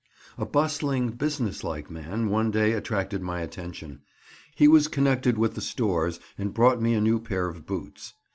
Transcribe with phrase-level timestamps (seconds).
[0.35, 4.01] A bustling, business like man, one day attracted my attention.
[4.55, 8.15] He was connected with the stores, and brought me a new pair of boots.